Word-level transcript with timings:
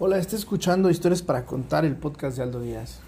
Hola, 0.00 0.18
estoy 0.18 0.38
escuchando 0.38 0.90
Historias 0.90 1.22
para 1.22 1.44
Contar, 1.44 1.84
el 1.84 1.96
podcast 1.96 2.36
de 2.36 2.44
Aldo 2.44 2.60
Díaz. 2.60 3.00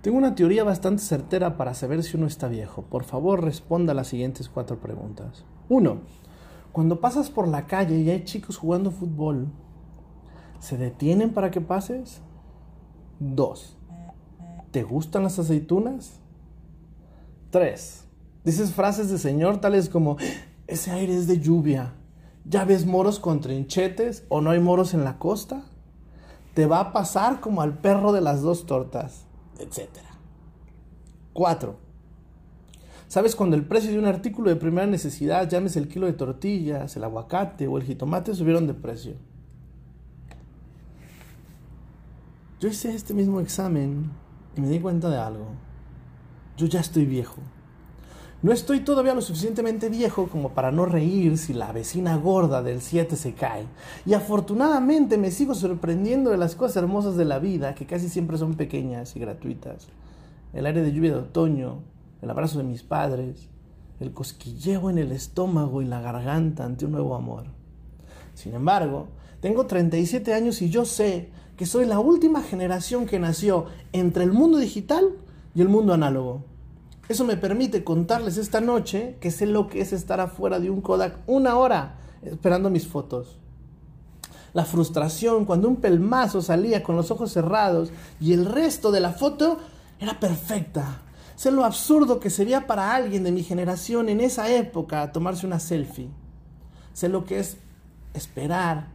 Tengo 0.00 0.16
una 0.16 0.34
teoría 0.34 0.64
bastante 0.64 1.02
certera 1.02 1.58
para 1.58 1.74
saber 1.74 2.02
si 2.02 2.16
uno 2.16 2.26
está 2.26 2.48
viejo. 2.48 2.80
Por 2.80 3.04
favor, 3.04 3.44
responda 3.44 3.92
las 3.92 4.06
siguientes 4.06 4.48
cuatro 4.48 4.78
preguntas. 4.80 5.44
Uno, 5.68 5.98
cuando 6.72 7.02
pasas 7.02 7.28
por 7.28 7.46
la 7.46 7.66
calle 7.66 7.98
y 7.98 8.08
hay 8.08 8.24
chicos 8.24 8.56
jugando 8.56 8.90
fútbol, 8.90 9.48
¿se 10.60 10.78
detienen 10.78 11.34
para 11.34 11.50
que 11.50 11.60
pases? 11.60 12.22
Dos, 13.20 13.76
¿te 14.70 14.82
gustan 14.82 15.24
las 15.24 15.38
aceitunas? 15.38 16.20
Tres, 17.50 18.06
dices 18.44 18.72
frases 18.72 19.10
de 19.10 19.18
señor 19.18 19.60
tales 19.60 19.90
como, 19.90 20.16
ese 20.66 20.90
aire 20.90 21.14
es 21.14 21.26
de 21.26 21.38
lluvia. 21.38 21.92
¿Ya 22.44 22.64
ves 22.64 22.86
moros 22.86 23.18
con 23.18 23.40
trinchetes 23.40 24.24
o 24.28 24.40
no 24.40 24.50
hay 24.50 24.60
moros 24.60 24.94
en 24.94 25.04
la 25.04 25.18
costa? 25.18 25.64
Te 26.54 26.66
va 26.66 26.80
a 26.80 26.92
pasar 26.92 27.40
como 27.40 27.62
al 27.62 27.78
perro 27.78 28.12
de 28.12 28.20
las 28.20 28.42
dos 28.42 28.66
tortas 28.66 29.26
etc. 29.62 29.88
4. 31.32 31.76
¿Sabes 33.08 33.36
cuando 33.36 33.56
el 33.56 33.64
precio 33.64 33.90
de 33.90 33.98
un 33.98 34.06
artículo 34.06 34.50
de 34.50 34.56
primera 34.56 34.86
necesidad, 34.86 35.48
llames 35.48 35.76
el 35.76 35.88
kilo 35.88 36.06
de 36.06 36.14
tortillas, 36.14 36.96
el 36.96 37.04
aguacate 37.04 37.66
o 37.66 37.76
el 37.76 37.84
jitomate, 37.84 38.34
subieron 38.34 38.66
de 38.66 38.74
precio? 38.74 39.14
Yo 42.60 42.68
hice 42.68 42.94
este 42.94 43.12
mismo 43.12 43.40
examen 43.40 44.10
y 44.56 44.60
me 44.60 44.68
di 44.68 44.80
cuenta 44.80 45.10
de 45.10 45.18
algo. 45.18 45.46
Yo 46.56 46.66
ya 46.66 46.80
estoy 46.80 47.06
viejo. 47.06 47.40
No 48.42 48.50
estoy 48.50 48.80
todavía 48.80 49.14
lo 49.14 49.20
suficientemente 49.20 49.88
viejo 49.88 50.26
como 50.26 50.48
para 50.48 50.72
no 50.72 50.84
reír 50.84 51.38
si 51.38 51.54
la 51.54 51.70
vecina 51.70 52.16
gorda 52.16 52.60
del 52.60 52.80
7 52.80 53.14
se 53.14 53.34
cae. 53.34 53.66
Y 54.04 54.14
afortunadamente 54.14 55.16
me 55.16 55.30
sigo 55.30 55.54
sorprendiendo 55.54 56.30
de 56.30 56.38
las 56.38 56.56
cosas 56.56 56.78
hermosas 56.78 57.16
de 57.16 57.24
la 57.24 57.38
vida, 57.38 57.76
que 57.76 57.86
casi 57.86 58.08
siempre 58.08 58.38
son 58.38 58.54
pequeñas 58.54 59.14
y 59.14 59.20
gratuitas. 59.20 59.86
El 60.52 60.66
aire 60.66 60.82
de 60.82 60.92
lluvia 60.92 61.12
de 61.12 61.20
otoño, 61.20 61.84
el 62.20 62.30
abrazo 62.30 62.58
de 62.58 62.64
mis 62.64 62.82
padres, 62.82 63.48
el 64.00 64.12
cosquilleo 64.12 64.90
en 64.90 64.98
el 64.98 65.12
estómago 65.12 65.80
y 65.80 65.84
la 65.84 66.00
garganta 66.00 66.64
ante 66.64 66.84
un 66.84 66.92
nuevo 66.92 67.14
amor. 67.14 67.44
Sin 68.34 68.54
embargo, 68.54 69.06
tengo 69.40 69.66
37 69.66 70.34
años 70.34 70.62
y 70.62 70.68
yo 70.68 70.84
sé 70.84 71.28
que 71.56 71.64
soy 71.64 71.86
la 71.86 72.00
última 72.00 72.42
generación 72.42 73.06
que 73.06 73.20
nació 73.20 73.66
entre 73.92 74.24
el 74.24 74.32
mundo 74.32 74.58
digital 74.58 75.10
y 75.54 75.60
el 75.60 75.68
mundo 75.68 75.94
análogo. 75.94 76.51
Eso 77.12 77.26
me 77.26 77.36
permite 77.36 77.84
contarles 77.84 78.38
esta 78.38 78.62
noche 78.62 79.18
que 79.20 79.30
sé 79.30 79.44
lo 79.44 79.68
que 79.68 79.82
es 79.82 79.92
estar 79.92 80.18
afuera 80.18 80.58
de 80.58 80.70
un 80.70 80.80
Kodak 80.80 81.18
una 81.26 81.58
hora 81.58 81.96
esperando 82.22 82.70
mis 82.70 82.86
fotos. 82.86 83.36
La 84.54 84.64
frustración 84.64 85.44
cuando 85.44 85.68
un 85.68 85.76
pelmazo 85.76 86.40
salía 86.40 86.82
con 86.82 86.96
los 86.96 87.10
ojos 87.10 87.30
cerrados 87.30 87.90
y 88.18 88.32
el 88.32 88.46
resto 88.46 88.90
de 88.90 89.00
la 89.00 89.12
foto 89.12 89.58
era 90.00 90.18
perfecta. 90.20 91.02
Sé 91.36 91.50
lo 91.50 91.66
absurdo 91.66 92.18
que 92.18 92.30
sería 92.30 92.66
para 92.66 92.94
alguien 92.94 93.24
de 93.24 93.32
mi 93.32 93.42
generación 93.42 94.08
en 94.08 94.22
esa 94.22 94.50
época 94.50 95.12
tomarse 95.12 95.46
una 95.46 95.60
selfie. 95.60 96.08
Sé 96.94 97.10
lo 97.10 97.26
que 97.26 97.40
es 97.40 97.58
esperar 98.14 98.86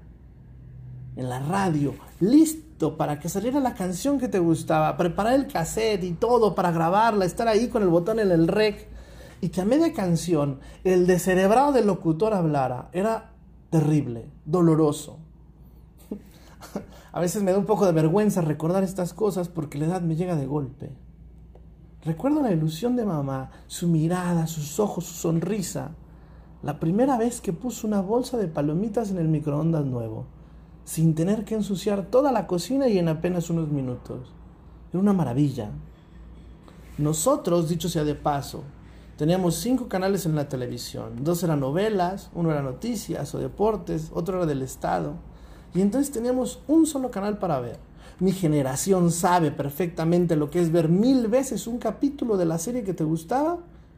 en 1.15 1.29
la 1.29 1.39
radio, 1.39 1.93
listo 2.19 2.66
para 2.78 3.20
que 3.20 3.28
saliera 3.28 3.59
la 3.59 3.73
canción 3.73 4.20
que 4.20 4.28
te 4.28 4.38
gustaba, 4.38 4.95
preparar 4.97 5.33
el 5.33 5.47
cassette 5.47 6.03
y 6.03 6.14
todo 6.14 6.53
para 6.53 6.72
grabarla, 6.72 7.25
estar 7.25 7.47
ahí 7.47 7.70
con 7.70 7.81
el 7.81 7.89
botón 7.89 8.20
en 8.20 8.31
el 8.31 8.47
rec, 8.47 8.88
y 9.42 9.50
que 9.50 9.61
a 9.61 9.66
media 9.66 9.94
canción 9.94 10.59
el 10.83 11.08
descerebrado 11.08 11.72
del 11.72 11.88
locutor 11.88 12.33
hablara, 12.33 12.89
era 12.94 13.31
terrible, 13.72 14.30
doloroso. 14.45 15.17
a 17.11 17.20
veces 17.20 17.42
me 17.42 17.52
da 17.52 17.58
un 17.58 17.66
poco 17.66 17.86
de 17.88 17.94
vergüenza 17.94 18.42
recordar 18.42 18.83
estas 18.83 19.14
cosas 19.14 19.50
porque 19.50 19.80
la 19.80 19.88
edad 19.88 20.02
me 20.02 20.16
llega 20.16 20.36
de 20.36 20.45
golpe. 20.45 20.92
Recuerdo 22.03 22.42
la 22.42 22.52
ilusión 22.52 22.95
de 22.95 23.05
mamá, 23.05 23.49
su 23.66 23.87
mirada, 23.87 24.45
sus 24.45 24.80
ojos, 24.80 25.05
su 25.05 25.14
sonrisa. 25.14 25.92
La 26.61 26.80
primera 26.80 27.17
vez 27.17 27.42
que 27.42 27.54
puso 27.54 27.87
una 27.87 28.02
bolsa 28.02 28.37
de 28.37 28.48
palomitas 28.48 29.10
en 29.10 29.17
el 29.17 29.27
microondas 29.27 29.86
nuevo 29.86 30.36
sin 30.87 31.15
tener 31.15 31.43
que 31.43 31.53
ensuciar 31.53 32.05
toda 32.05 32.31
la 32.31 32.48
cocina 32.48 32.87
y 32.87 32.98
en 32.98 33.09
apenas 33.09 33.49
unos 33.49 33.67
minutos. 33.67 34.31
Era 34.89 35.02
una 35.02 35.11
maravilla. 35.11 35.70
Nosotros, 36.98 37.67
dicho 37.67 37.89
sea 37.89 38.05
de 38.05 38.15
paso, 38.15 38.64
teníamos 39.17 39.55
cinco 39.55 39.89
canales 39.89 40.25
en 40.25 40.33
la 40.33 40.48
televisión. 40.48 41.25
Dos 41.25 41.43
eran 41.43 41.59
novelas, 41.59 42.30
uno 42.33 42.52
era 42.52 42.61
noticias 42.61 43.36
o 43.36 43.39
deportes, 43.39 44.11
otro 44.14 44.37
era 44.37 44.45
del 44.45 44.61
Estado. 44.61 45.15
Y 45.75 45.81
entonces 45.81 46.09
teníamos 46.09 46.61
un 46.70 46.86
solo 46.86 47.11
canal 47.11 47.37
para 47.37 47.59
ver. 47.59 47.80
Mi 48.21 48.31
generación 48.31 49.11
sabe 49.11 49.52
perfectamente 49.52 50.37
lo 50.37 50.49
que 50.49 50.61
es 50.61 50.71
ver 50.71 50.87
mil 50.87 51.27
veces 51.27 51.67
un 51.67 51.80
capítulo 51.80 52.37
de 52.37 52.45
la 52.45 52.59
serie 52.59 52.86
que 52.86 52.93
te 52.93 53.04
gustaba 53.04 53.58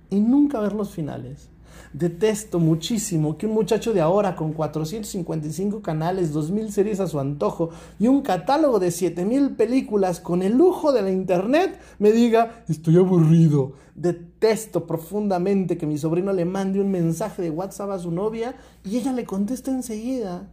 y 0.09 0.21
nunca 0.21 0.59
ver 0.59 0.73
los 0.73 0.89
finales. 0.89 1.51
Detesto 1.93 2.59
muchísimo 2.59 3.37
que 3.37 3.47
un 3.47 3.53
muchacho 3.53 3.93
de 3.93 4.01
ahora 4.01 4.35
con 4.35 4.53
455 4.53 5.81
canales, 5.81 6.33
2000 6.33 6.71
series 6.71 6.99
a 6.99 7.07
su 7.07 7.19
antojo 7.19 7.69
y 7.99 8.07
un 8.07 8.21
catálogo 8.21 8.79
de 8.79 8.91
7000 8.91 9.55
películas 9.55 10.19
con 10.19 10.43
el 10.43 10.57
lujo 10.57 10.91
de 10.91 11.01
la 11.01 11.11
internet 11.11 11.79
me 11.97 12.11
diga, 12.11 12.63
estoy 12.67 12.97
aburrido. 12.97 13.73
Detesto 13.95 14.85
profundamente 14.85 15.77
que 15.77 15.85
mi 15.85 15.97
sobrino 15.97 16.31
le 16.31 16.45
mande 16.45 16.79
un 16.79 16.91
mensaje 16.91 17.41
de 17.41 17.49
WhatsApp 17.49 17.91
a 17.91 17.99
su 17.99 18.11
novia 18.11 18.55
y 18.85 18.97
ella 18.97 19.11
le 19.11 19.25
conteste 19.25 19.71
enseguida, 19.71 20.47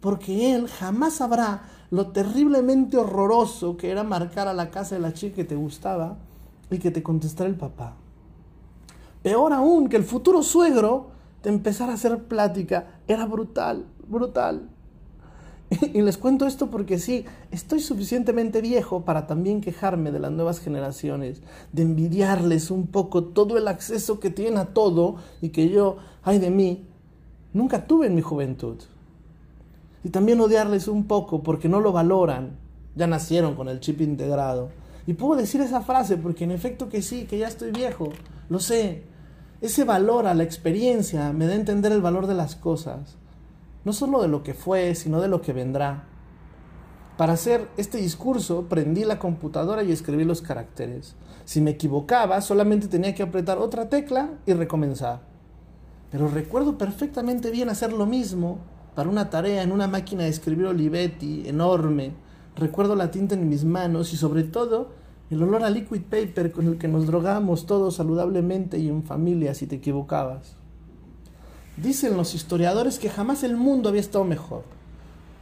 porque 0.00 0.54
él 0.54 0.68
jamás 0.68 1.14
sabrá 1.14 1.62
lo 1.90 2.08
terriblemente 2.08 2.96
horroroso 2.96 3.76
que 3.76 3.90
era 3.90 4.04
marcar 4.04 4.48
a 4.48 4.54
la 4.54 4.70
casa 4.70 4.96
de 4.96 5.00
la 5.00 5.12
chica 5.12 5.36
que 5.36 5.44
te 5.44 5.56
gustaba 5.56 6.18
y 6.70 6.78
que 6.78 6.90
te 6.90 7.02
contestara 7.02 7.48
el 7.48 7.56
papá. 7.56 7.96
Peor 9.22 9.52
aún, 9.52 9.88
que 9.88 9.96
el 9.96 10.04
futuro 10.04 10.42
suegro 10.42 11.08
te 11.42 11.48
empezara 11.48 11.92
a 11.92 11.94
hacer 11.94 12.24
plática. 12.24 13.00
Era 13.06 13.26
brutal, 13.26 13.86
brutal. 14.08 14.68
Y 15.94 16.02
les 16.02 16.18
cuento 16.18 16.46
esto 16.46 16.70
porque 16.70 16.98
sí, 16.98 17.24
estoy 17.50 17.80
suficientemente 17.80 18.60
viejo 18.60 19.04
para 19.04 19.26
también 19.26 19.60
quejarme 19.60 20.10
de 20.10 20.18
las 20.18 20.32
nuevas 20.32 20.58
generaciones, 20.58 21.42
de 21.72 21.82
envidiarles 21.82 22.70
un 22.70 22.86
poco 22.86 23.24
todo 23.24 23.56
el 23.56 23.68
acceso 23.68 24.20
que 24.20 24.30
tienen 24.30 24.58
a 24.58 24.66
todo 24.66 25.16
y 25.40 25.50
que 25.50 25.68
yo, 25.68 25.98
ay 26.22 26.38
de 26.38 26.50
mí, 26.50 26.86
nunca 27.52 27.86
tuve 27.86 28.06
en 28.06 28.14
mi 28.14 28.22
juventud. 28.22 28.78
Y 30.02 30.08
también 30.08 30.40
odiarles 30.40 30.88
un 30.88 31.04
poco 31.04 31.42
porque 31.42 31.68
no 31.68 31.80
lo 31.80 31.92
valoran, 31.92 32.56
ya 32.96 33.06
nacieron 33.06 33.54
con 33.54 33.68
el 33.68 33.80
chip 33.80 34.00
integrado. 34.00 34.70
Y 35.06 35.14
puedo 35.14 35.40
decir 35.40 35.60
esa 35.60 35.82
frase 35.82 36.16
porque 36.16 36.44
en 36.44 36.50
efecto 36.50 36.88
que 36.88 37.02
sí, 37.02 37.24
que 37.24 37.38
ya 37.38 37.48
estoy 37.48 37.70
viejo, 37.70 38.10
lo 38.50 38.58
sé, 38.58 39.04
ese 39.60 39.84
valor 39.84 40.26
a 40.26 40.34
la 40.34 40.42
experiencia 40.42 41.32
me 41.32 41.46
da 41.46 41.52
a 41.52 41.56
entender 41.56 41.92
el 41.92 42.02
valor 42.02 42.26
de 42.26 42.34
las 42.34 42.56
cosas, 42.56 43.16
no 43.84 43.92
solo 43.92 44.20
de 44.20 44.28
lo 44.28 44.42
que 44.42 44.54
fue, 44.54 44.94
sino 44.96 45.20
de 45.20 45.28
lo 45.28 45.40
que 45.40 45.52
vendrá. 45.52 46.04
Para 47.16 47.34
hacer 47.34 47.68
este 47.76 47.98
discurso 47.98 48.66
prendí 48.68 49.04
la 49.04 49.20
computadora 49.20 49.84
y 49.84 49.92
escribí 49.92 50.24
los 50.24 50.42
caracteres. 50.42 51.14
Si 51.44 51.60
me 51.60 51.70
equivocaba, 51.70 52.40
solamente 52.40 52.88
tenía 52.88 53.14
que 53.14 53.22
apretar 53.22 53.58
otra 53.58 53.88
tecla 53.88 54.30
y 54.46 54.52
recomenzar. 54.52 55.20
Pero 56.10 56.26
recuerdo 56.26 56.76
perfectamente 56.76 57.50
bien 57.50 57.68
hacer 57.68 57.92
lo 57.92 58.06
mismo 58.06 58.58
para 58.96 59.08
una 59.08 59.30
tarea 59.30 59.62
en 59.62 59.70
una 59.70 59.86
máquina 59.86 60.24
de 60.24 60.30
escribir 60.30 60.66
Olivetti 60.66 61.46
enorme. 61.46 62.14
Recuerdo 62.56 62.96
la 62.96 63.12
tinta 63.12 63.36
en 63.36 63.48
mis 63.48 63.64
manos 63.64 64.12
y 64.12 64.16
sobre 64.16 64.42
todo 64.42 64.98
el 65.30 65.44
olor 65.44 65.62
a 65.62 65.70
liquid 65.70 66.02
paper 66.02 66.50
con 66.50 66.66
el 66.66 66.76
que 66.76 66.88
nos 66.88 67.06
drogamos 67.06 67.64
todos 67.64 67.94
saludablemente 67.94 68.78
y 68.78 68.88
en 68.88 69.04
familia 69.04 69.54
si 69.54 69.68
te 69.68 69.76
equivocabas. 69.76 70.56
Dicen 71.76 72.16
los 72.16 72.34
historiadores 72.34 72.98
que 72.98 73.10
jamás 73.10 73.44
el 73.44 73.56
mundo 73.56 73.88
había 73.88 74.00
estado 74.00 74.24
mejor. 74.24 74.64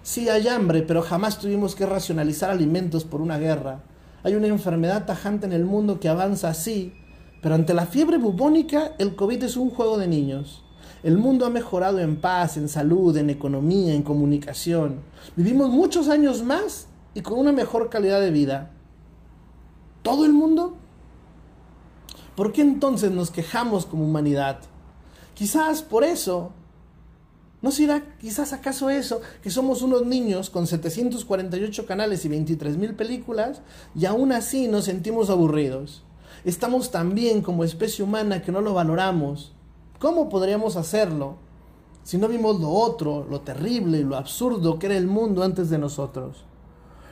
Sí 0.03 0.29
hay 0.29 0.47
hambre, 0.47 0.83
pero 0.83 1.01
jamás 1.01 1.39
tuvimos 1.39 1.75
que 1.75 1.87
racionalizar 1.87 2.51
alimentos 2.51 3.05
por 3.05 3.23
una 3.23 3.39
guerra. 3.39 3.81
Hay 4.23 4.35
una 4.35 4.49
enfermedad 4.49 5.07
tajante 5.07 5.47
en 5.47 5.55
el 5.55 5.65
mundo 5.65 5.99
que 6.01 6.11
avanza 6.11 6.51
así, 6.51 6.93
pero 7.41 7.55
ante 7.55 7.73
la 7.73 7.87
fiebre 7.87 8.19
bubónica 8.19 8.93
el 8.99 9.17
COVID 9.17 9.43
es 9.43 9.57
un 9.57 9.71
juego 9.71 9.97
de 9.97 10.07
niños. 10.07 10.63
El 11.03 11.17
mundo 11.17 11.47
ha 11.47 11.51
mejorado 11.51 11.99
en 11.99 12.21
paz, 12.21 12.59
en 12.59 12.69
salud, 12.69 13.17
en 13.17 13.31
economía, 13.31 13.95
en 13.95 14.03
comunicación. 14.03 15.01
Vivimos 15.35 15.71
muchos 15.71 16.11
años 16.11 16.43
más 16.43 16.89
y 17.15 17.23
con 17.23 17.39
una 17.39 17.53
mejor 17.53 17.89
calidad 17.89 18.21
de 18.21 18.31
vida 18.31 18.73
todo 20.03 20.25
el 20.25 20.33
mundo? 20.33 20.77
¿Por 22.37 22.53
qué 22.53 22.63
entonces 22.63 23.11
nos 23.11 23.31
quejamos 23.31 23.87
como 23.87 24.05
humanidad? 24.05 24.61
Quizás 25.35 25.83
por 25.83 26.05
eso. 26.05 26.53
¿No 27.61 27.73
será 27.73 28.17
quizás 28.19 28.53
acaso 28.53 28.89
eso 28.89 29.21
que 29.43 29.51
somos 29.51 29.83
unos 29.83 30.07
niños 30.07 30.49
con 30.49 30.69
748 30.69 31.87
canales 31.87 32.25
y 32.25 32.29
23 32.29 32.77
mil 32.77 32.95
películas 32.95 33.63
y 33.97 34.07
aún 34.07 34.31
así 34.31 34.69
nos 34.69 34.85
sentimos 34.85 35.29
aburridos? 35.29 36.05
Estamos 36.45 36.93
tan 36.93 37.17
bien 37.17 37.43
como 37.43 37.65
especie 37.65 38.05
humana 38.05 38.43
que 38.43 38.53
no 38.53 38.61
lo 38.61 38.75
valoramos. 38.75 39.53
¿Cómo 39.99 40.29
podríamos 40.29 40.77
hacerlo 40.77 41.39
si 42.09 42.17
no 42.17 42.27
vimos 42.27 42.59
lo 42.59 42.71
otro, 42.71 43.27
lo 43.29 43.43
terrible 43.43 43.99
y 43.99 44.03
lo 44.03 44.17
absurdo 44.17 44.79
que 44.79 44.87
era 44.87 44.97
el 44.97 45.07
mundo 45.07 45.43
antes 45.43 45.69
de 45.69 45.77
nosotros. 45.77 46.39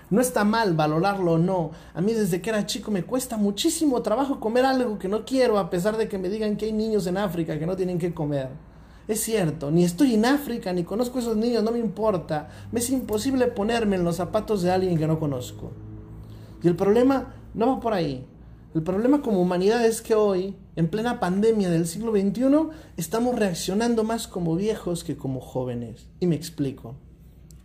No 0.08 0.20
está 0.20 0.44
mal 0.44 0.74
valorarlo 0.74 1.32
o 1.32 1.38
no. 1.38 1.72
A 1.92 2.00
mí 2.00 2.12
desde 2.12 2.40
que 2.40 2.50
era 2.50 2.66
chico 2.66 2.90
me 2.90 3.02
cuesta 3.02 3.36
muchísimo 3.36 4.02
trabajo 4.02 4.38
comer 4.38 4.64
algo 4.64 4.98
que 4.98 5.08
no 5.08 5.24
quiero 5.24 5.58
a 5.58 5.68
pesar 5.68 5.96
de 5.96 6.08
que 6.08 6.18
me 6.18 6.28
digan 6.28 6.56
que 6.56 6.66
hay 6.66 6.72
niños 6.72 7.06
en 7.06 7.16
África 7.16 7.58
que 7.58 7.66
no 7.66 7.74
tienen 7.74 7.98
que 7.98 8.14
comer. 8.14 8.50
Es 9.08 9.20
cierto, 9.20 9.70
ni 9.70 9.84
estoy 9.84 10.14
en 10.14 10.24
África, 10.24 10.72
ni 10.72 10.84
conozco 10.84 11.18
a 11.18 11.20
esos 11.22 11.36
niños, 11.36 11.62
no 11.62 11.72
me 11.72 11.78
importa. 11.78 12.48
Me 12.70 12.80
es 12.80 12.90
imposible 12.90 13.46
ponerme 13.48 13.96
en 13.96 14.04
los 14.04 14.16
zapatos 14.16 14.62
de 14.62 14.70
alguien 14.70 14.96
que 14.96 15.06
no 15.06 15.18
conozco. 15.18 15.72
Y 16.62 16.68
el 16.68 16.76
problema 16.76 17.34
no 17.54 17.66
va 17.68 17.80
por 17.80 17.92
ahí. 17.92 18.24
El 18.74 18.82
problema 18.82 19.22
como 19.22 19.40
humanidad 19.40 19.84
es 19.86 20.02
que 20.02 20.14
hoy, 20.14 20.54
en 20.76 20.88
plena 20.88 21.18
pandemia 21.18 21.70
del 21.70 21.86
siglo 21.86 22.12
XXI, 22.12 22.68
estamos 22.96 23.36
reaccionando 23.36 24.04
más 24.04 24.28
como 24.28 24.54
viejos 24.54 25.02
que 25.02 25.16
como 25.16 25.40
jóvenes. 25.40 26.08
Y 26.20 26.26
me 26.26 26.36
explico. 26.36 26.96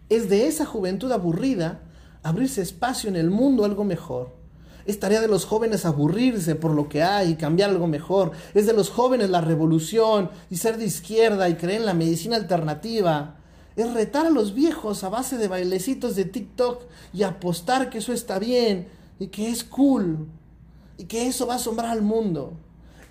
Es 0.09 0.29
de 0.29 0.47
esa 0.47 0.65
juventud 0.65 1.11
aburrida 1.11 1.81
abrirse 2.23 2.61
espacio 2.61 3.09
en 3.09 3.15
el 3.15 3.29
mundo 3.29 3.65
algo 3.65 3.83
mejor. 3.83 4.41
Es 4.85 4.99
tarea 4.99 5.21
de 5.21 5.27
los 5.27 5.45
jóvenes 5.45 5.85
aburrirse 5.85 6.55
por 6.55 6.71
lo 6.71 6.89
que 6.89 7.03
hay 7.03 7.31
y 7.31 7.35
cambiar 7.35 7.69
algo 7.69 7.87
mejor. 7.87 8.31
Es 8.53 8.65
de 8.65 8.73
los 8.73 8.89
jóvenes 8.89 9.29
la 9.29 9.41
revolución 9.41 10.29
y 10.49 10.57
ser 10.57 10.77
de 10.77 10.85
izquierda 10.85 11.49
y 11.49 11.55
creer 11.55 11.81
en 11.81 11.85
la 11.85 11.93
medicina 11.93 12.35
alternativa. 12.35 13.35
Es 13.75 13.93
retar 13.93 14.25
a 14.25 14.31
los 14.31 14.53
viejos 14.53 15.03
a 15.03 15.09
base 15.09 15.37
de 15.37 15.47
bailecitos 15.47 16.15
de 16.15 16.25
TikTok 16.25 16.83
y 17.13 17.23
apostar 17.23 17.89
que 17.89 17.99
eso 17.99 18.11
está 18.11 18.39
bien 18.39 18.87
y 19.19 19.27
que 19.27 19.49
es 19.49 19.63
cool 19.63 20.27
y 20.97 21.05
que 21.05 21.27
eso 21.27 21.47
va 21.47 21.53
a 21.53 21.57
asombrar 21.57 21.91
al 21.91 22.01
mundo. 22.01 22.53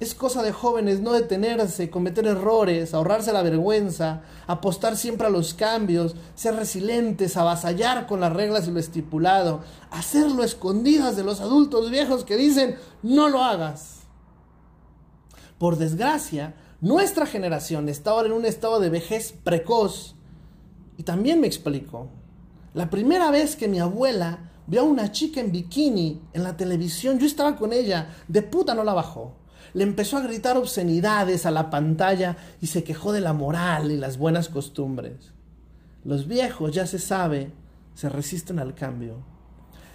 Es 0.00 0.14
cosa 0.14 0.42
de 0.42 0.50
jóvenes 0.50 1.00
no 1.00 1.12
detenerse, 1.12 1.90
cometer 1.90 2.26
errores, 2.26 2.94
ahorrarse 2.94 3.34
la 3.34 3.42
vergüenza, 3.42 4.22
apostar 4.46 4.96
siempre 4.96 5.26
a 5.26 5.30
los 5.30 5.52
cambios, 5.52 6.16
ser 6.34 6.56
resilientes, 6.56 7.36
avasallar 7.36 8.06
con 8.06 8.18
las 8.18 8.32
reglas 8.32 8.66
y 8.66 8.70
lo 8.70 8.80
estipulado, 8.80 9.60
hacerlo 9.90 10.42
escondidas 10.42 11.16
de 11.16 11.22
los 11.22 11.42
adultos 11.42 11.90
viejos 11.90 12.24
que 12.24 12.38
dicen 12.38 12.76
no 13.02 13.28
lo 13.28 13.44
hagas. 13.44 14.04
Por 15.58 15.76
desgracia, 15.76 16.54
nuestra 16.80 17.26
generación 17.26 17.90
está 17.90 18.12
ahora 18.12 18.28
en 18.28 18.32
un 18.32 18.46
estado 18.46 18.80
de 18.80 18.88
vejez 18.88 19.34
precoz. 19.44 20.14
Y 20.96 21.02
también 21.02 21.42
me 21.42 21.46
explico. 21.46 22.08
La 22.72 22.88
primera 22.88 23.30
vez 23.30 23.54
que 23.54 23.68
mi 23.68 23.80
abuela 23.80 24.50
vio 24.66 24.80
a 24.80 24.84
una 24.84 25.12
chica 25.12 25.42
en 25.42 25.52
bikini 25.52 26.22
en 26.32 26.42
la 26.42 26.56
televisión, 26.56 27.18
yo 27.18 27.26
estaba 27.26 27.56
con 27.56 27.74
ella, 27.74 28.16
de 28.28 28.40
puta 28.40 28.74
no 28.74 28.82
la 28.82 28.94
bajó 28.94 29.36
le 29.74 29.84
empezó 29.84 30.16
a 30.16 30.22
gritar 30.22 30.56
obscenidades 30.56 31.46
a 31.46 31.50
la 31.50 31.70
pantalla 31.70 32.36
y 32.60 32.68
se 32.68 32.84
quejó 32.84 33.12
de 33.12 33.20
la 33.20 33.32
moral 33.32 33.90
y 33.90 33.96
las 33.96 34.18
buenas 34.18 34.48
costumbres. 34.48 35.32
Los 36.04 36.26
viejos, 36.26 36.72
ya 36.72 36.86
se 36.86 36.98
sabe, 36.98 37.52
se 37.94 38.08
resisten 38.08 38.58
al 38.58 38.74
cambio. 38.74 39.16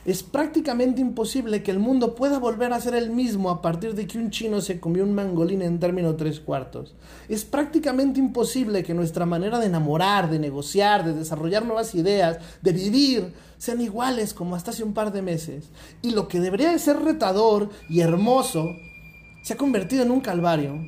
Es 0.06 0.22
prácticamente 0.22 1.01
imposible 1.01 1.63
que 1.63 1.72
el 1.72 1.80
mundo 1.80 2.13
pueda 2.13 2.38
volver 2.38 2.72
a 2.74 2.80
ser 2.80 2.94
el 2.94 3.10
mismo 3.10 3.50
a 3.50 3.63
partir 3.63 3.95
de 3.95 4.06
que 4.06 4.19
un 4.19 4.30
chino 4.30 4.62
se 4.62 4.80
comió 4.80 5.04
un 5.04 5.16
mangolín 5.16 5.63
en 5.63 5.80
término 5.80 6.16
tres 6.16 6.39
cuartos. 6.39 6.94
Es 7.27 7.44
prácticamente 7.44 8.19
imposible 8.19 8.83
que 8.83 8.94
nuestra 8.94 9.25
manera 9.25 9.57
de 9.57 9.66
enamorar, 9.66 10.30
de 10.30 10.38
negociar, 10.38 11.04
de 11.04 11.13
desarrollar 11.13 11.66
nuevas 11.66 11.95
ideas, 11.95 12.38
de 12.62 12.72
vivir, 12.72 13.33
sean 13.57 13.81
iguales 13.81 14.36
como 14.36 14.56
hasta 14.56 14.69
hace 14.69 14.83
un 14.83 14.94
par 14.94 15.12
de 15.12 15.24
meses. 15.24 15.72
Y 16.04 16.12
lo 16.12 16.27
que 16.27 16.39
debería 16.39 16.72
de 16.72 16.77
ser 16.77 16.98
retador 17.01 17.72
y 17.89 18.01
hermoso 18.01 18.69
se 19.45 19.53
ha 19.53 19.57
convertido 19.57 20.01
en 20.01 20.09
un 20.09 20.21
calvario. 20.21 20.80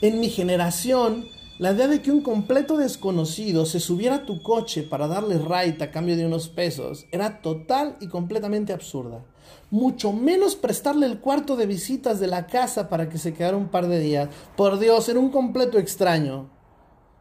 En 0.00 0.18
mi 0.18 0.30
generación, 0.30 1.26
la 1.60 1.70
idea 1.70 1.86
de 1.86 2.02
que 2.02 2.10
un 2.10 2.22
completo 2.22 2.76
desconocido 2.76 3.66
se 3.66 3.78
subiera 3.78 4.16
a 4.16 4.26
tu 4.26 4.42
coche 4.42 4.82
para 4.82 5.06
darle 5.06 5.38
ride 5.38 5.84
a 5.84 5.92
cambio 5.92 6.16
de 6.16 6.26
unos 6.26 6.48
pesos 6.48 7.06
era 7.12 7.40
total 7.40 7.96
y 8.00 8.08
completamente 8.08 8.72
absurda. 8.72 9.24
Mucho 9.70 10.12
menos 10.12 10.56
prestarle 10.56 11.06
el 11.06 11.20
cuarto 11.20 11.54
de 11.54 11.66
visitas 11.66 12.18
de 12.18 12.26
la 12.26 12.48
casa 12.48 12.88
para 12.88 13.08
que 13.08 13.18
se 13.18 13.32
quedara 13.32 13.56
un 13.56 13.68
par 13.68 13.86
de 13.86 14.00
días. 14.00 14.28
Por 14.56 14.80
Dios, 14.80 15.08
era 15.08 15.20
un 15.20 15.30
completo 15.30 15.78
extraño. 15.78 16.50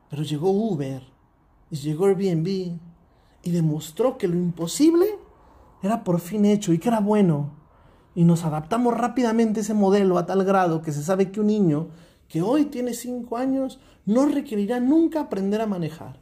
Pero 0.09 0.23
llegó 0.23 0.49
Uber 0.49 1.03
y 1.69 1.75
llegó 1.75 2.07
Airbnb 2.07 2.47
y 2.47 3.51
demostró 3.51 4.17
que 4.17 4.27
lo 4.27 4.37
imposible 4.37 5.05
era 5.83 6.03
por 6.03 6.19
fin 6.19 6.45
hecho 6.45 6.73
y 6.73 6.79
que 6.79 6.87
era 6.87 6.99
bueno 6.99 7.62
y 8.15 8.23
nos 8.23 8.43
adaptamos 8.43 8.95
rápidamente 8.95 9.59
a 9.59 9.63
ese 9.63 9.73
modelo 9.73 10.17
a 10.17 10.25
tal 10.25 10.43
grado 10.43 10.81
que 10.81 10.91
se 10.91 11.03
sabe 11.03 11.31
que 11.31 11.39
un 11.39 11.47
niño 11.47 11.87
que 12.27 12.41
hoy 12.41 12.65
tiene 12.65 12.93
5 12.93 13.37
años 13.37 13.79
no 14.05 14.25
requerirá 14.25 14.79
nunca 14.79 15.21
aprender 15.21 15.61
a 15.61 15.67
manejar. 15.67 16.19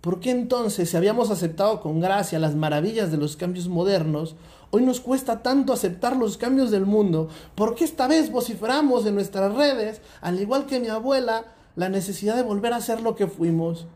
¿Por 0.00 0.18
qué 0.18 0.32
entonces, 0.32 0.90
si 0.90 0.96
habíamos 0.96 1.30
aceptado 1.30 1.80
con 1.80 2.00
gracia 2.00 2.40
las 2.40 2.56
maravillas 2.56 3.12
de 3.12 3.18
los 3.18 3.36
cambios 3.36 3.68
modernos, 3.68 4.34
hoy 4.72 4.82
nos 4.82 5.00
cuesta 5.00 5.42
tanto 5.42 5.72
aceptar 5.72 6.16
los 6.16 6.36
cambios 6.36 6.72
del 6.72 6.86
mundo? 6.86 7.28
¿Por 7.54 7.76
qué 7.76 7.84
esta 7.84 8.08
vez 8.08 8.32
vociferamos 8.32 9.06
en 9.06 9.14
nuestras 9.14 9.54
redes, 9.54 10.00
al 10.20 10.40
igual 10.40 10.66
que 10.66 10.80
mi 10.80 10.88
abuela, 10.88 11.44
la 11.76 11.88
necesidad 11.88 12.34
de 12.34 12.42
volver 12.42 12.72
a 12.72 12.80
ser 12.80 13.00
lo 13.00 13.14
que 13.14 13.28
fuimos? 13.28 13.86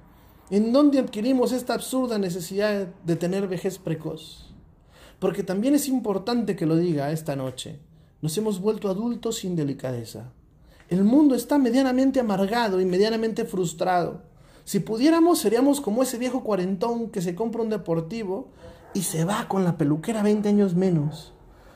¿En 0.48 0.72
dónde 0.72 1.00
adquirimos 1.00 1.50
esta 1.50 1.74
absurda 1.74 2.18
necesidad 2.18 2.86
de 3.04 3.16
tener 3.16 3.48
vejez 3.48 3.78
precoz? 3.78 4.45
Porque 5.18 5.42
también 5.42 5.74
es 5.74 5.88
importante 5.88 6.56
que 6.56 6.66
lo 6.66 6.76
diga 6.76 7.10
esta 7.10 7.36
noche. 7.36 7.78
Nos 8.22 8.36
hemos 8.38 8.60
vuelto 8.60 8.88
adultos 8.88 9.36
sin 9.36 9.56
delicadeza. 9.56 10.32
El 10.88 11.04
mundo 11.04 11.34
está 11.34 11.58
medianamente 11.58 12.20
amargado 12.20 12.80
y 12.80 12.84
medianamente 12.84 13.44
frustrado. 13.44 14.22
Si 14.64 14.80
pudiéramos, 14.80 15.38
seríamos 15.38 15.80
como 15.80 16.02
ese 16.02 16.18
viejo 16.18 16.42
cuarentón 16.42 17.10
que 17.10 17.22
se 17.22 17.34
compra 17.34 17.62
un 17.62 17.70
deportivo 17.70 18.48
y 18.94 19.02
se 19.02 19.24
va 19.24 19.48
con 19.48 19.64
la 19.64 19.76
peluquera 19.76 20.22
20 20.22 20.48
años 20.48 20.74
menos. 20.74 21.32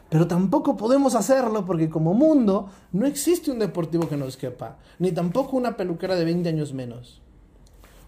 Pero 0.08 0.26
tampoco 0.26 0.76
podemos 0.76 1.14
hacerlo 1.14 1.64
porque 1.64 1.88
como 1.88 2.14
mundo 2.14 2.68
no 2.92 3.06
existe 3.06 3.50
un 3.50 3.60
deportivo 3.60 4.08
que 4.08 4.16
nos 4.16 4.36
quepa, 4.36 4.78
ni 4.98 5.12
tampoco 5.12 5.56
una 5.56 5.76
peluquera 5.76 6.16
de 6.16 6.24
20 6.24 6.48
años 6.48 6.72
menos. 6.72 7.20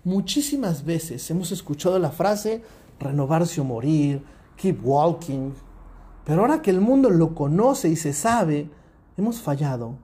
Muchísimas 0.04 0.84
veces 0.84 1.30
hemos 1.30 1.52
escuchado 1.52 1.98
la 2.00 2.10
frase 2.10 2.62
renovarse 2.98 3.60
o 3.60 3.64
morir, 3.64 4.22
keep 4.62 4.78
walking. 4.84 5.52
Pero 6.24 6.42
ahora 6.42 6.62
que 6.62 6.70
el 6.70 6.80
mundo 6.80 7.10
lo 7.10 7.34
conoce 7.34 7.88
y 7.88 7.96
se 7.96 8.12
sabe, 8.12 8.70
hemos 9.16 9.40
fallado. 9.40 9.96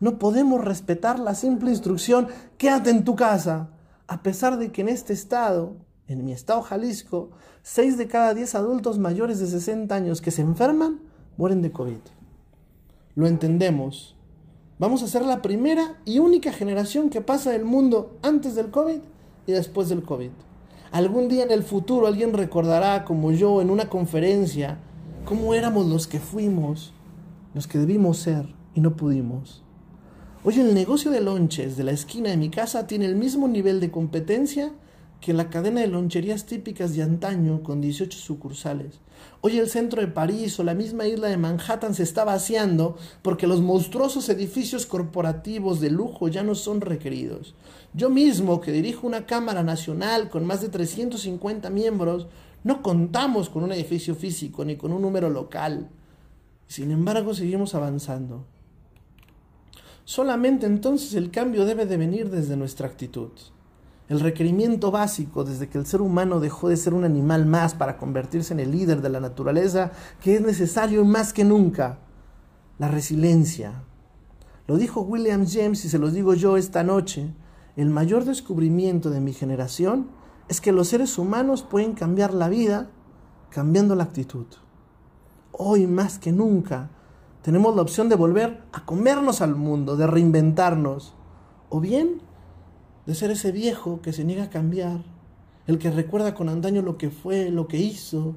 No 0.00 0.18
podemos 0.18 0.62
respetar 0.62 1.18
la 1.18 1.34
simple 1.34 1.70
instrucción, 1.70 2.28
quédate 2.58 2.90
en 2.90 3.04
tu 3.04 3.16
casa, 3.16 3.70
a 4.06 4.22
pesar 4.22 4.58
de 4.58 4.70
que 4.70 4.82
en 4.82 4.90
este 4.90 5.14
estado, 5.14 5.76
en 6.08 6.26
mi 6.26 6.32
estado 6.32 6.60
Jalisco, 6.60 7.30
6 7.62 7.96
de 7.96 8.06
cada 8.06 8.34
10 8.34 8.54
adultos 8.54 8.98
mayores 8.98 9.40
de 9.40 9.46
60 9.46 9.94
años 9.94 10.20
que 10.20 10.30
se 10.30 10.42
enferman 10.42 11.00
mueren 11.38 11.62
de 11.62 11.72
COVID. 11.72 11.96
Lo 13.14 13.26
entendemos. 13.26 14.14
Vamos 14.78 15.02
a 15.02 15.08
ser 15.08 15.24
la 15.24 15.40
primera 15.40 15.96
y 16.04 16.18
única 16.18 16.52
generación 16.52 17.08
que 17.08 17.22
pasa 17.22 17.54
el 17.54 17.64
mundo 17.64 18.18
antes 18.22 18.54
del 18.54 18.70
COVID 18.70 19.00
y 19.46 19.52
después 19.52 19.88
del 19.88 20.02
COVID. 20.02 20.30
Algún 20.92 21.28
día 21.28 21.42
en 21.42 21.50
el 21.50 21.62
futuro 21.62 22.06
alguien 22.06 22.32
recordará, 22.32 23.04
como 23.04 23.32
yo, 23.32 23.60
en 23.60 23.70
una 23.70 23.88
conferencia, 23.88 24.78
cómo 25.24 25.54
éramos 25.54 25.86
los 25.86 26.06
que 26.06 26.20
fuimos, 26.20 26.92
los 27.54 27.66
que 27.66 27.78
debimos 27.78 28.18
ser 28.18 28.54
y 28.74 28.80
no 28.80 28.96
pudimos. 28.96 29.62
Hoy 30.44 30.60
el 30.60 30.74
negocio 30.74 31.10
de 31.10 31.20
lonches 31.20 31.76
de 31.76 31.82
la 31.82 31.90
esquina 31.90 32.30
de 32.30 32.36
mi 32.36 32.50
casa 32.50 32.86
tiene 32.86 33.06
el 33.06 33.16
mismo 33.16 33.48
nivel 33.48 33.80
de 33.80 33.90
competencia 33.90 34.72
que 35.20 35.32
la 35.32 35.50
cadena 35.50 35.80
de 35.80 35.88
loncherías 35.88 36.46
típicas 36.46 36.94
de 36.94 37.02
antaño 37.02 37.62
con 37.62 37.80
18 37.80 38.16
sucursales. 38.18 39.00
Hoy 39.40 39.58
el 39.58 39.68
centro 39.68 40.00
de 40.00 40.08
París 40.08 40.58
o 40.58 40.64
la 40.64 40.74
misma 40.74 41.06
isla 41.06 41.28
de 41.28 41.36
Manhattan 41.36 41.94
se 41.94 42.02
está 42.02 42.24
vaciando 42.24 42.96
porque 43.22 43.46
los 43.46 43.60
monstruosos 43.60 44.28
edificios 44.28 44.86
corporativos 44.86 45.80
de 45.80 45.90
lujo 45.90 46.28
ya 46.28 46.42
no 46.42 46.54
son 46.54 46.80
requeridos. 46.80 47.54
Yo 47.94 48.10
mismo, 48.10 48.60
que 48.60 48.72
dirijo 48.72 49.06
una 49.06 49.26
Cámara 49.26 49.62
Nacional 49.62 50.28
con 50.28 50.44
más 50.44 50.60
de 50.60 50.68
350 50.68 51.70
miembros, 51.70 52.26
no 52.64 52.82
contamos 52.82 53.48
con 53.48 53.62
un 53.62 53.72
edificio 53.72 54.14
físico 54.14 54.64
ni 54.64 54.76
con 54.76 54.92
un 54.92 55.02
número 55.02 55.30
local. 55.30 55.88
Sin 56.66 56.90
embargo, 56.90 57.32
seguimos 57.34 57.74
avanzando. 57.74 58.44
Solamente 60.04 60.66
entonces 60.66 61.14
el 61.14 61.30
cambio 61.30 61.64
debe 61.64 61.86
de 61.86 61.96
venir 61.96 62.30
desde 62.30 62.56
nuestra 62.56 62.86
actitud. 62.86 63.30
El 64.08 64.20
requerimiento 64.20 64.92
básico 64.92 65.42
desde 65.42 65.68
que 65.68 65.78
el 65.78 65.86
ser 65.86 66.00
humano 66.00 66.38
dejó 66.38 66.68
de 66.68 66.76
ser 66.76 66.94
un 66.94 67.04
animal 67.04 67.44
más 67.44 67.74
para 67.74 67.96
convertirse 67.96 68.54
en 68.54 68.60
el 68.60 68.70
líder 68.70 69.02
de 69.02 69.08
la 69.08 69.18
naturaleza, 69.18 69.90
que 70.20 70.36
es 70.36 70.40
necesario 70.40 71.04
más 71.04 71.32
que 71.32 71.44
nunca, 71.44 71.98
la 72.78 72.88
resiliencia. 72.88 73.82
Lo 74.68 74.76
dijo 74.76 75.00
William 75.00 75.46
James 75.48 75.84
y 75.84 75.88
se 75.88 75.98
los 75.98 76.12
digo 76.12 76.34
yo 76.34 76.56
esta 76.56 76.84
noche. 76.84 77.32
El 77.74 77.90
mayor 77.90 78.24
descubrimiento 78.24 79.10
de 79.10 79.20
mi 79.20 79.32
generación 79.32 80.08
es 80.48 80.60
que 80.60 80.72
los 80.72 80.88
seres 80.88 81.18
humanos 81.18 81.62
pueden 81.62 81.92
cambiar 81.92 82.32
la 82.32 82.48
vida 82.48 82.90
cambiando 83.50 83.96
la 83.96 84.04
actitud. 84.04 84.46
Hoy 85.50 85.86
más 85.86 86.18
que 86.18 86.30
nunca 86.30 86.90
tenemos 87.42 87.74
la 87.74 87.82
opción 87.82 88.08
de 88.08 88.16
volver 88.16 88.62
a 88.72 88.84
comernos 88.84 89.40
al 89.40 89.54
mundo, 89.54 89.96
de 89.96 90.06
reinventarnos, 90.06 91.14
o 91.70 91.80
bien 91.80 92.20
de 93.06 93.14
ser 93.14 93.30
ese 93.30 93.52
viejo 93.52 94.02
que 94.02 94.12
se 94.12 94.24
niega 94.24 94.44
a 94.44 94.50
cambiar, 94.50 95.02
el 95.66 95.78
que 95.78 95.90
recuerda 95.90 96.34
con 96.34 96.48
andaño 96.48 96.82
lo 96.82 96.98
que 96.98 97.10
fue, 97.10 97.50
lo 97.50 97.68
que 97.68 97.78
hizo, 97.78 98.34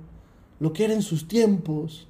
lo 0.59 0.73
que 0.73 0.85
era 0.85 0.93
en 0.93 1.01
sus 1.01 1.27
tiempos. 1.27 2.07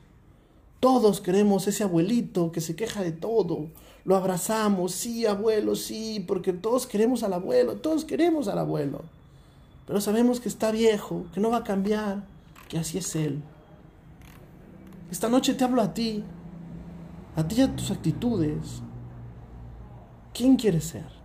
Todos 0.79 1.21
queremos 1.21 1.67
ese 1.67 1.83
abuelito 1.83 2.51
que 2.51 2.61
se 2.61 2.75
queja 2.75 3.01
de 3.01 3.11
todo. 3.11 3.67
Lo 4.05 4.15
abrazamos, 4.15 4.93
sí, 4.93 5.25
abuelo, 5.25 5.75
sí, 5.75 6.23
porque 6.25 6.53
todos 6.53 6.87
queremos 6.87 7.23
al 7.23 7.33
abuelo, 7.33 7.77
todos 7.77 8.05
queremos 8.05 8.47
al 8.47 8.59
abuelo. 8.59 9.03
Pero 9.85 9.99
sabemos 9.99 10.39
que 10.39 10.49
está 10.49 10.71
viejo, 10.71 11.25
que 11.33 11.41
no 11.41 11.49
va 11.49 11.57
a 11.57 11.63
cambiar, 11.63 12.25
que 12.69 12.77
así 12.77 12.97
es 12.97 13.15
él. 13.15 13.41
Esta 15.11 15.27
noche 15.27 15.53
te 15.53 15.63
hablo 15.63 15.81
a 15.81 15.93
ti, 15.93 16.23
a 17.35 17.47
ti 17.47 17.55
y 17.57 17.61
a 17.61 17.75
tus 17.75 17.91
actitudes. 17.91 18.81
¿Quién 20.33 20.55
quieres 20.55 20.85
ser? 20.85 21.18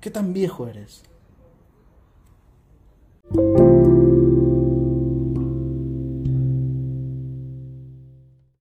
¿Qué 0.00 0.10
tan 0.10 0.32
viejo 0.32 0.68
eres? 0.68 1.02